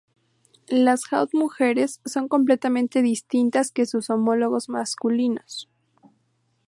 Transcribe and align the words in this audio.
Las 0.67 1.03
Haut-mujeres 1.11 2.01
son 2.05 2.27
completamente 2.27 3.03
distintas 3.03 3.69
que 3.71 3.85
sus 3.85 4.09
homólogos 4.09 4.67
masculinos. 4.67 5.69